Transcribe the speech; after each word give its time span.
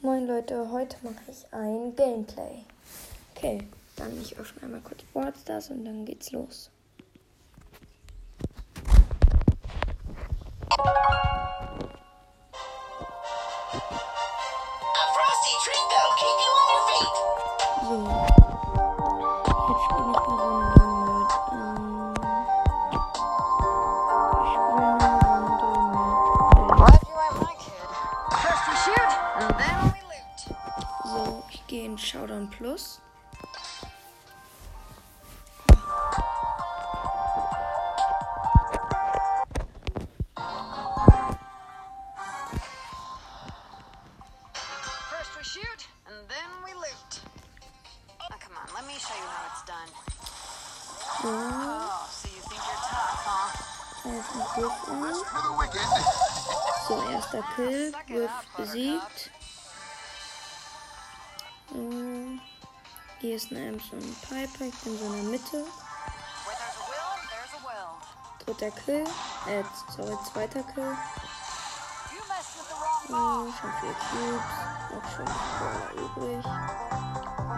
Moin 0.00 0.28
Leute, 0.28 0.70
heute 0.70 0.96
mache 1.02 1.16
ich 1.28 1.52
ein 1.52 1.96
Gameplay. 1.96 2.62
Okay, 3.34 3.64
dann 3.96 4.16
ich 4.22 4.38
öffne 4.38 4.62
einmal 4.62 4.80
kurz 4.80 5.02
Boardstars 5.12 5.70
und 5.70 5.84
dann 5.84 6.04
geht's 6.04 6.30
los. 6.30 6.70
So. 17.82 18.08
Jetzt 19.68 19.82
spiele 19.82 20.10
ich 20.12 20.18
eine 20.18 20.40
Runde 20.40 20.77
shoot, 28.76 29.12
and 29.40 29.50
then 29.58 29.92
we 29.92 30.00
loot. 30.10 30.38
So, 31.04 31.44
ich 31.50 31.66
gehe 31.66 31.84
in 31.84 31.98
Showdown 31.98 32.48
Plus. 32.48 33.00
So. 51.18 51.24
Ah, 51.24 51.26
oh, 51.26 52.06
so 52.10 52.28
you 52.28 52.40
think 52.42 52.62
you're 52.62 52.82
tough, 52.88 53.26
huh? 53.26 53.48
Rest 55.02 55.26
for 55.26 55.42
the 55.42 55.50
wicked. 55.58 56.27
So, 56.88 57.02
erster 57.10 57.44
Kill, 57.54 57.92
Griff 58.06 58.30
besiegt. 58.56 59.30
So, 61.68 61.90
hier 63.18 63.36
ist 63.36 63.50
eine 63.50 63.66
Ems 63.66 63.92
und 63.92 63.98
ein 63.98 64.16
Piper, 64.22 64.64
ich 64.64 64.74
bin 64.76 64.98
so 64.98 65.04
in 65.04 65.12
der 65.12 65.22
Mitte. 65.24 65.64
Dritter 68.46 68.70
Kill, 68.70 69.04
äh, 69.48 69.64
sorry, 69.94 70.16
zweiter 70.32 70.62
Kill. 70.62 70.96
Wrong 73.08 73.48
Oh, 73.48 73.52
schon 73.60 73.72
vier 73.80 73.94
Cubes, 74.08 74.48
noch 74.94 75.06
schon 75.14 75.24
Brawler 75.26 75.92
übrig. 75.92 76.44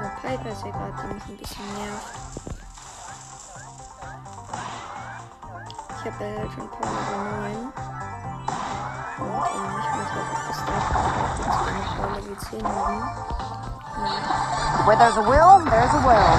Der 0.01 0.11
Piper 0.21 0.51
ist 0.51 0.65
ja 0.65 0.71
gerade, 0.71 1.15
mich 1.15 1.25
ein 1.25 1.37
bisschen 1.37 1.75
nervt. 1.77 2.07
Ich 5.99 6.13
habe 6.13 6.25
ja 6.25 6.39
halt 6.41 6.53
schon 6.53 6.69
Power 6.69 6.91
Level 6.91 7.73
9. 7.73 7.90
Ich 9.21 9.27
muss 9.27 10.07
das 10.49 10.61
Dach 10.67 10.87
jetzt 10.89 11.61
meine 11.67 11.83
Power 11.95 12.11
Level 12.17 12.37
10 12.39 12.65
haben. 12.65 13.03
Where 14.87 14.97
there's 14.97 15.17
a 15.17 15.23
will, 15.23 15.61
there's 15.69 15.95
a 15.95 16.01
will. 16.01 16.31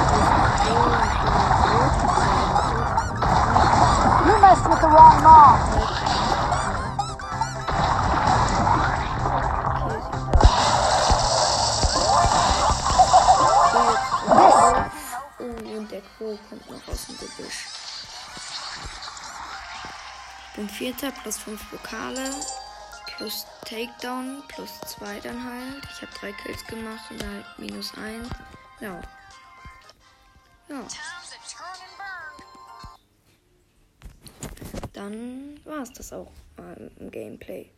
You 4.26 4.34
messed 4.42 4.68
with 4.68 4.82
the 4.82 4.88
wrong 4.88 5.22
Gebüsch. 17.22 17.68
Ich 20.48 20.56
bin 20.56 20.70
Vierter, 20.70 21.12
plus 21.12 21.38
5 21.38 21.70
Pokale, 21.70 22.30
plus 23.22 23.45
Takedown, 23.66 24.41
plus 24.47 24.81
2 24.81 25.19
dann 25.19 25.44
halt. 25.44 25.83
Ich 25.94 26.02
habe 26.02 26.11
drei 26.19 26.31
Kills 26.31 26.66
gemacht 26.66 27.11
und 27.11 27.23
halt 27.23 27.45
minus 27.59 27.94
1. 27.95 28.28
Ja. 28.80 29.00
Ja, 30.67 30.88
dann 34.94 35.59
war 35.66 35.84
es 35.84 35.94
das 35.94 36.12
auch 36.12 36.31
mal 36.57 36.91
im 36.97 37.12
Gameplay. 37.12 37.69